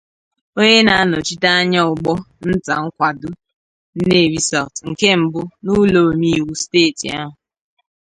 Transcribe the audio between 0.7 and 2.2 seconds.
na-anọchite anya ọgbọ